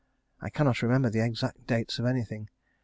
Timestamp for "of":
1.99-2.07